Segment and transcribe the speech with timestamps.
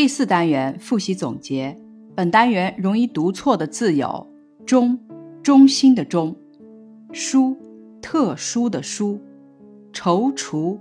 [0.00, 1.78] 第四单元复习总结。
[2.14, 4.26] 本单元容易读错的字有
[4.64, 4.98] “中”，
[5.44, 6.34] 中心的“中
[7.12, 7.54] ”；“书”，
[8.00, 9.20] 特殊的“书
[9.92, 10.78] ”；“踌躇”，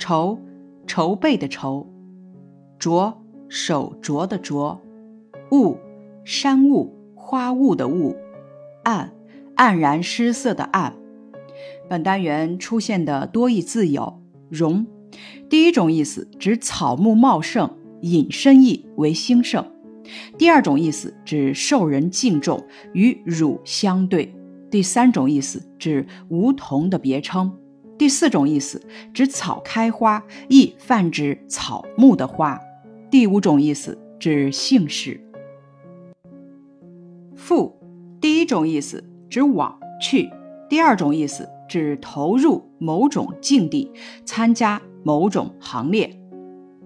[0.00, 0.38] 筹，
[0.86, 1.86] 筹备的“筹
[2.80, 3.12] ”；“着”，
[3.50, 4.80] 手镯的“着
[5.54, 5.76] ”；“雾”，
[6.24, 8.12] 山雾、花雾的“雾
[8.84, 9.12] ”；“暗”，
[9.54, 10.94] 黯然失色的“暗”。
[11.90, 14.86] 本单元出现的多义字有“荣”，
[15.50, 17.83] 第一种意思指草木茂盛。
[18.04, 19.64] 引申义为兴盛。
[20.36, 22.62] 第二种意思指受人敬重，
[22.92, 24.34] 与汝相对。
[24.70, 27.50] 第三种意思指梧桐的别称。
[27.96, 28.82] 第四种意思
[29.14, 32.60] 指草开花，亦泛指草木的花。
[33.10, 35.18] 第五种意思指姓氏。
[37.34, 37.74] 赴，
[38.20, 40.28] 第一种意思指往去，
[40.68, 43.90] 第二种意思指投入某种境地，
[44.26, 46.20] 参加某种行列。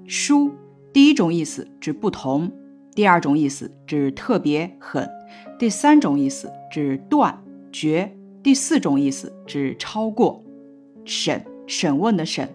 [0.07, 0.53] 书。
[0.93, 2.51] 第一种意思指不同，
[2.95, 5.09] 第二种意思指特别狠，
[5.59, 8.13] 第三种意思指断绝，
[8.43, 10.43] 第四种意思指超过。
[11.05, 12.49] 审审问的审，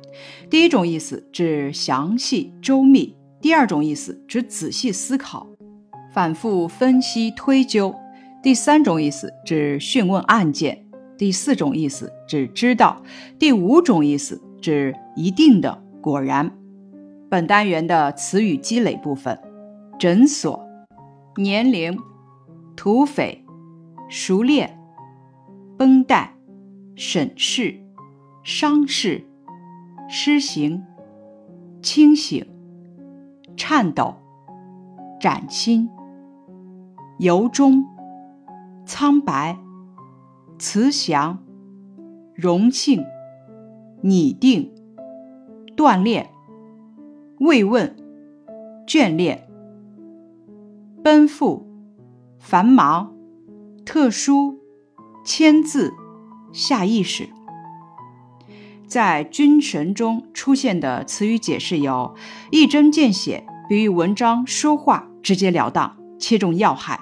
[0.47, 5.47] 第一种意思指详细周密，第二种意思指仔细思考、
[6.13, 7.95] 反复分析推究，
[8.43, 10.85] 第三种意思指讯问案件，
[11.17, 13.01] 第四种意思指知道，
[13.39, 16.51] 第五种意思指一定的果然。
[17.33, 19.39] 本单元的词语积累部分：
[19.97, 20.67] 诊所、
[21.35, 21.97] 年龄、
[22.75, 23.43] 土匪、
[24.07, 24.77] 熟练、
[25.75, 26.35] 绷带、
[26.95, 27.79] 审视、
[28.43, 29.25] 伤势、
[30.07, 30.83] 施行、
[31.81, 32.45] 清醒、
[33.57, 34.13] 颤抖、
[35.19, 35.89] 崭新、
[37.17, 37.83] 由衷、
[38.85, 39.57] 苍白、
[40.59, 41.43] 慈祥、
[42.35, 43.03] 荣幸、
[44.03, 44.71] 拟定、
[45.75, 46.32] 锻炼。
[47.43, 47.93] 慰问、
[48.87, 49.49] 眷恋、
[51.03, 51.67] 奔赴、
[52.39, 53.13] 繁忙、
[53.85, 54.61] 特殊、
[55.25, 55.93] 签字、
[56.53, 57.27] 下意识。
[58.87, 62.15] 在君神中出现的词语解释有：
[62.49, 66.95] 一针见血，比喻文章说话直截了当，切中要害；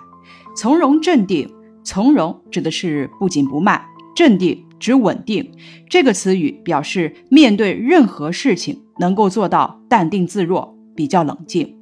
[0.58, 3.80] 从容镇定，从容指的是不紧不慢，
[4.16, 5.52] 镇定指稳定。
[5.88, 8.82] 这个词语表示面对任何事情。
[9.02, 11.76] 能够做到淡定自若，比较冷静，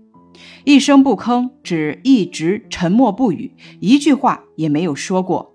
[0.63, 5.53] 一声不吭，指一直沉默不语，一句话也没有说过。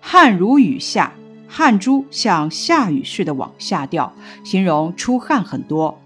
[0.00, 1.12] 汗如雨下，
[1.46, 6.00] 汗珠像下雨似的往下掉，形容出汗很多。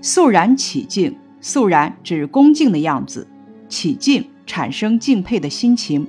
[0.00, 3.28] 肃然起敬，肃然指恭敬的样子，
[3.68, 6.04] 起敬产生敬佩的心情。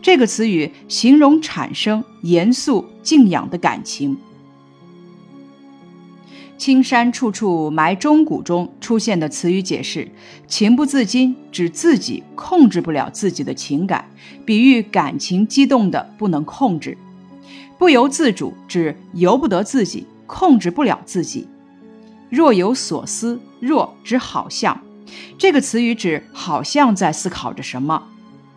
[0.00, 4.16] 这个词语形容产生严肃敬仰的感情。
[6.58, 10.08] 青山处处埋忠骨中出现的词语解释：
[10.46, 14.06] 情不自禁，指自己控制不了自己的情感，
[14.44, 16.96] 比喻感情激动的不能控制；
[17.78, 21.46] 不由自主，指由不得自己，控制不了自己。
[22.30, 24.80] 若有所思，若指好像，
[25.36, 28.02] 这个词语指好像在思考着什么。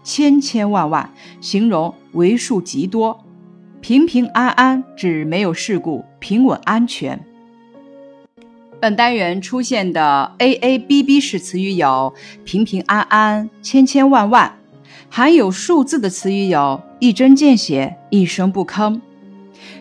[0.04, 1.12] 千千万万，
[1.42, 3.26] 形容为数极多。
[3.82, 7.24] 平平安安，指没有事故，平稳安全。
[8.82, 12.14] 本单元出现的 a a b b 式词语有
[12.46, 14.58] 平平安安、千千万万，
[15.10, 19.02] 含有数字的词语有一针见血、一声不吭。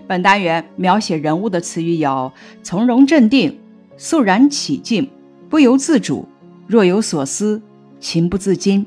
[0.09, 2.33] 本单元描写人物的词语有
[2.65, 3.57] 从容镇定、
[3.97, 5.09] 肃然起敬、
[5.49, 6.27] 不由自主、
[6.67, 7.63] 若有所思、
[8.01, 8.85] 情不自禁。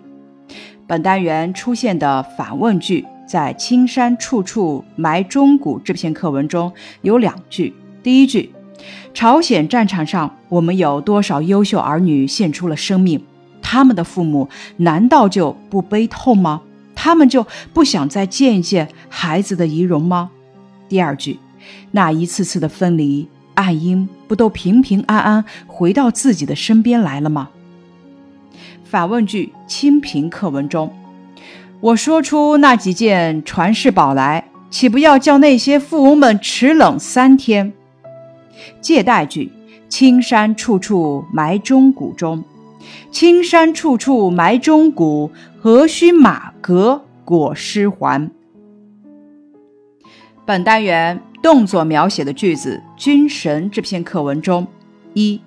[0.86, 7.74] 本单元出现的反问句在“青山处处埋忠骨”这篇课文中有两句，
[8.04, 8.52] 第一句。
[9.14, 13.24] 朝鲜战场上，我们有多少优秀儿女献出了生命？
[13.62, 16.62] 他们的父母难道就不悲痛吗？
[16.96, 20.32] 他们就不想再见一见孩子的遗容吗？
[20.90, 21.40] 第二句，
[21.92, 27.50] 那一次次的分离，爱英不都平平安安回到自己的身边来了吗？
[28.84, 30.94] 反问句：清平课文中，
[31.80, 37.72] 我说出那几件传世宝来，岂不要叫那些富翁们齿冷三天？
[38.82, 39.52] 借代句：
[39.90, 42.44] 青山处处埋忠骨中，
[43.12, 48.32] 青山处处埋忠骨，何须马革裹尸还？
[50.46, 54.68] 本单元动作描写的句子《军神》这篇课文中，
[55.14, 55.40] 一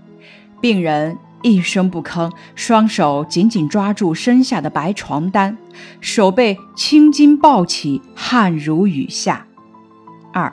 [0.61, 5.59] 病人一声不吭，双手紧紧抓住身下的白床单，
[6.01, 9.47] 手背青筋暴起，汗如雨下。
[10.33, 10.53] 二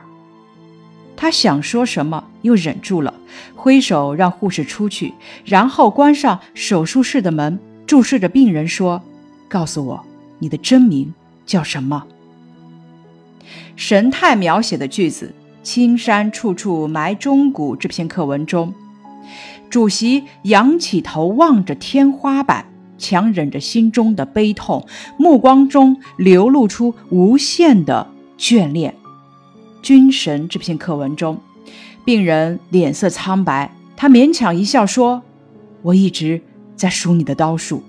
[1.21, 3.13] 他想说什么，又忍住了，
[3.55, 5.13] 挥手让护士出去，
[5.45, 8.99] 然后关上手术室的门，注视着病人说
[9.47, 10.03] ：“告诉我，
[10.39, 11.13] 你的真名
[11.45, 12.07] 叫什么？”
[13.77, 15.31] 神态描写的句子，
[15.61, 18.73] 《青山处处埋忠骨》这篇课文中，
[19.69, 22.65] 主席仰起头望着天花板，
[22.97, 24.87] 强忍着心中的悲痛，
[25.19, 28.09] 目光中流露出无限的
[28.39, 28.91] 眷恋。
[29.81, 31.39] 《军神》这篇课文中，
[32.05, 35.23] 病人脸色苍白，他勉强一笑说
[35.81, 36.41] ：“我一直
[36.75, 37.83] 在数你的刀数。”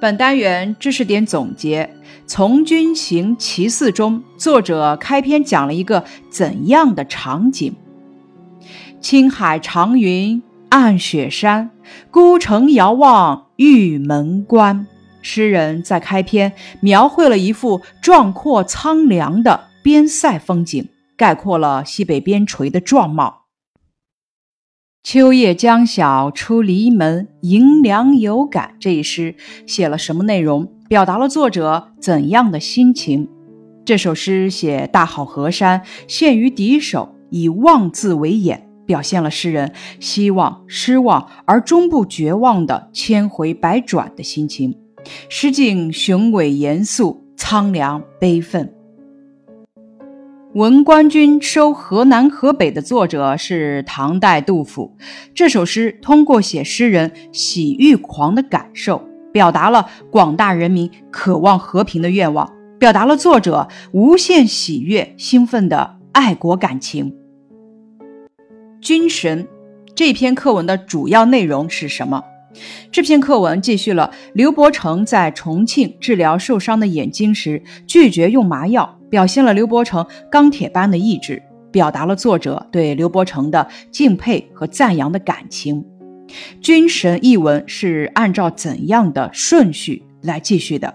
[0.00, 1.84] 本单元知识点总结：
[2.26, 7.74] 《从军行其四》中，作者开篇讲了一个怎样的场景？
[9.00, 11.70] 青海长云暗雪山，
[12.10, 14.86] 孤城遥望玉门关。
[15.22, 23.46] 诗人在开篇描绘了一幅壮阔苍凉的边塞风景，概括了西北边陲的壮貌。
[25.02, 28.76] 秋夜将晓出篱门，迎凉有感。
[28.78, 29.34] 这一诗
[29.66, 30.72] 写了什么内容？
[30.88, 33.28] 表达了作者怎样的心情？
[33.84, 44.81] 这首诗写大好河山陷于敌手，以望字为眼，表现了诗人希望、失望而终不绝望的千回百转的心情。
[45.28, 48.72] 诗境雄伟严肃，苍凉悲愤。
[50.54, 54.96] 闻官军收河南河北的作者是唐代杜甫。
[55.34, 59.02] 这首诗通过写诗人喜欲狂的感受，
[59.32, 67.16] 表达了广大人民渴望和平的愿望，表达了作者无限喜悦、兴奋的爱国感情。
[68.82, 69.48] 军神
[69.94, 72.22] 这篇课文的主要内容是什么？
[72.90, 78.98] 这篇课文继续了刘伯承在重庆治疗受伤的眼睛时拒绝用麻药。
[79.12, 85.84] 表现了刘伯承钢铁般的意志，表达了作者对刘伯承的敬佩和赞扬的感情。
[86.62, 90.94] 军神一文是按照怎样的顺序来继续的？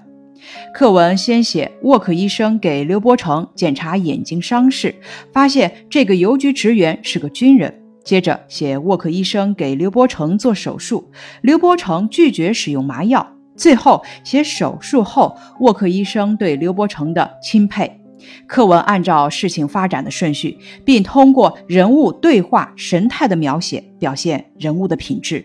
[0.74, 4.96] 课文先写沃克医生给刘伯承检查眼睛伤势，
[5.32, 7.84] 发现这个邮局职员是个军人。
[8.08, 11.12] 接着写沃克医生给刘伯承做手术，
[11.42, 13.36] 刘伯承拒绝使用麻药。
[13.58, 18.00] 最后写手术后沃克医生对刘伯承的钦佩。
[18.48, 25.44] 课文按照事情发展的顺序，并通过人物对话、神态的描写，表现人物的品质。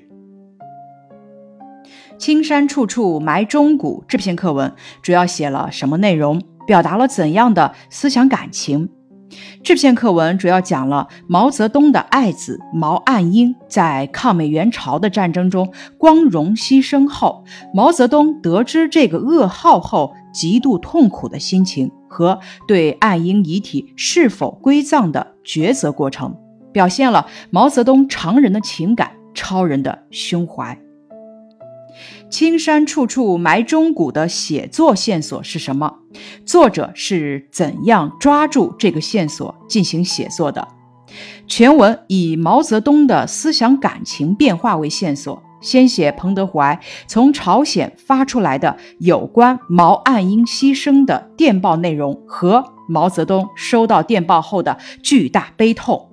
[2.17, 4.73] 青山处处埋忠骨这篇课文
[5.03, 6.41] 主要写了什么内容？
[6.65, 8.89] 表达了怎样的思想感情？
[9.63, 21.91] 这篇课文主要讲了毛泽东的爱子毛岸英在抗美援朝的战争中光荣牺牲后，毛泽东得知这个噩耗后极度痛苦的心情。
[22.15, 22.39] 和
[22.69, 26.37] 对岸英遗体是否归葬的抉择过程，
[26.71, 30.79] 表现了毛泽东常人的情感、超人的胸怀。
[32.33, 35.99] 青山处处埋忠骨的写作线索是什么？
[36.47, 40.67] 作者是怎样抓住这个线索进行写作的？
[41.47, 45.43] 全文以毛泽东的思想感情变化为线索。
[45.61, 56.09] 先写彭德怀从朝鲜发出来的有关毛岸英牺牲的电报内容和毛泽东收到电报后的巨大悲痛，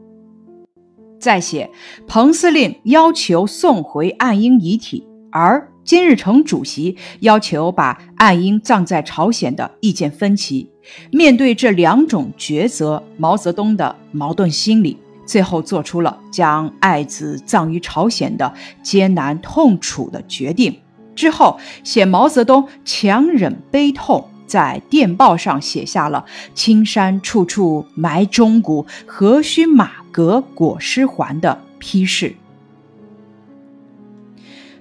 [1.20, 1.72] 再写
[2.06, 10.70] 彭司令要求送回岸英遗体，而金日成主席要求把岸英葬在朝鲜的意见分歧。
[11.12, 14.98] 面对这两种抉择，毛泽东的矛盾心理。
[15.26, 20.76] 最后做出了将爱子葬于朝鲜的艰难痛楚的决定。
[21.16, 32.36] 之后写毛泽东强忍悲痛，在电报上写下了“青山处处埋忠骨，何须马革裹尸还”的批示。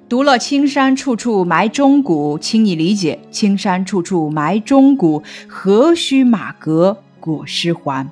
[0.09, 8.09] 读了“青山处处埋忠骨”，请你理解“青山处处埋忠骨，何须马革裹尸还”。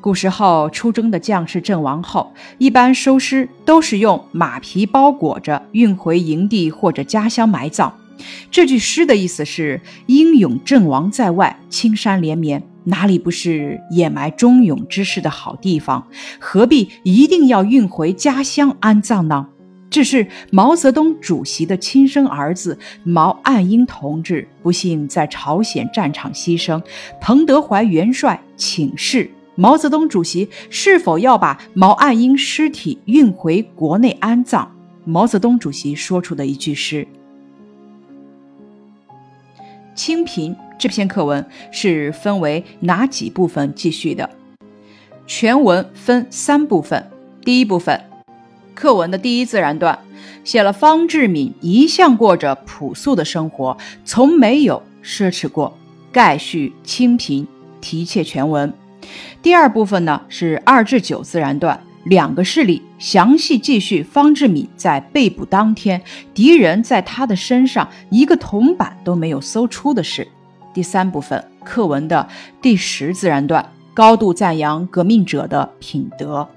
[0.00, 7.94] 古时候出征的将士阵亡后，一般收尸都是用马皮包裹着运回营地或者家乡埋葬。
[8.50, 16.08] 这句诗的意思是：英勇阵亡在外，青山连绵，哪里不是掩埋忠勇之士的好地方？
[16.40, 19.46] 何必一定要运回家乡安葬呢？
[19.90, 26.80] 这是毛泽东主席的亲生儿子毛岸英同志不幸在朝鲜战场牺牲，
[27.20, 29.28] 彭德怀元帅请示。
[29.56, 34.68] 毛泽东主席是否要把毛岸英尸体运回国内安葬？
[35.04, 37.06] 毛泽东主席说出的一句诗。
[39.94, 44.30] 清贫这篇课文是分为哪几部分继续的？
[45.26, 47.10] 全文分三部分。
[47.44, 48.00] 第一部分，
[48.74, 49.98] 课文的第一自然段
[50.44, 55.76] 写了方志敏一向过着朴素的生活，从没有奢侈过，
[56.10, 57.46] 概叙清贫，
[57.80, 58.72] 提挈全文。
[59.42, 66.00] 第二部分呢是二至九自然段，两个事例详细记叙方志敏在被捕当天，
[66.34, 70.26] 敌人在他的身上一个铜板都没有搜出的事。
[70.72, 72.28] 第三部分课文的
[72.62, 76.48] 第十自然段，高度赞扬革命者的品德。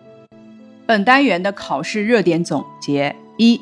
[0.86, 3.60] 本单元的考试热点总结：一、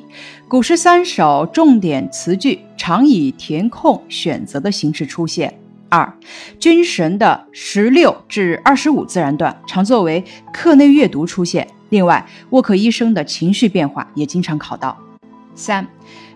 [0.48, 5.54] 古诗三首重点词句常以填空选择的形式出现。
[5.88, 6.12] 二、
[6.58, 11.68] 军神的十六至二十五自然段常作为课内阅读出现。
[11.90, 14.98] 另外，沃克医生的情绪变化也经常考到。
[15.54, 15.86] 三、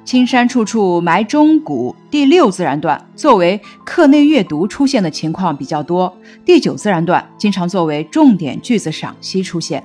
[0.04, 6.15] 青山处处埋忠骨第六自然段作为课内阅读出现的情况比较多。
[6.46, 9.84] 第九自然段经常作为重点句子赏析出现。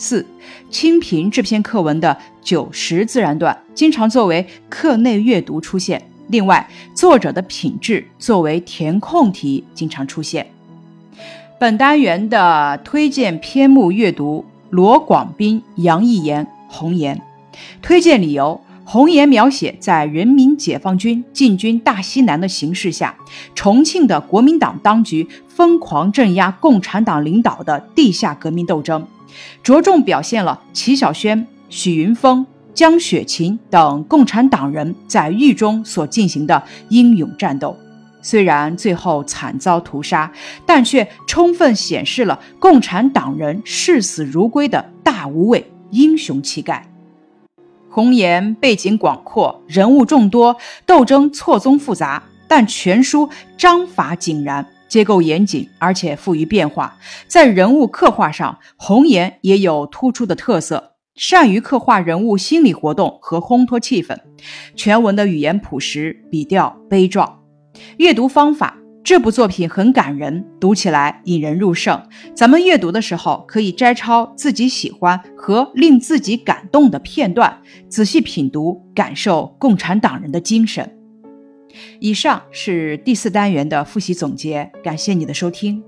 [0.00, 0.24] 四、
[0.70, 6.02] 清平这篇课文的九十自然段经常作为课内阅读出现。
[6.28, 10.46] 另外，作者的品质作为填空题经常出现。
[11.58, 17.16] 本单元的推荐篇目阅读：罗广斌、杨义言《红岩》。
[17.82, 18.58] 推荐理由：
[18.92, 23.14] 《红岩》描写在人民解放军进军大西南的形势下，
[23.54, 29.06] 重庆的国民党当局疯狂镇压共产党领导的地下革命斗争，
[29.62, 32.44] 着重表现了齐晓轩、许云峰。
[32.74, 37.76] 江雪琴等共产党人在狱中所进行的英勇战斗，
[38.20, 40.32] 虽然最后惨遭屠杀，
[40.66, 46.89] 但却充分显示了共产党人视死如归的大无畏英雄气概。
[47.90, 50.56] 红岩背景广阔，人物众多，
[50.86, 53.28] 斗争错综复杂，但全书
[53.58, 56.96] 章法井然，结构严谨，而且富于变化。
[57.26, 60.92] 在人物刻画上，红岩也有突出的特色。
[61.16, 64.16] 善于刻画人物心理活动和烘托气氛，
[64.74, 67.40] 全文的语言朴实，笔调悲壮。
[67.98, 72.00] 阅读方法，这部作品很感人，读起来引人入胜。
[72.34, 80.96] 咱们阅读的时候，可以摘抄自己喜欢和令自己感动的片段，仔细品读，感受共产党人的精神。
[81.98, 85.82] 以上是第四单元的复习总结，感谢你的收听。